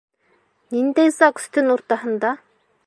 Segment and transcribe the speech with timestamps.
[0.77, 2.35] Ниндәй ЗАГС төн уртаһында?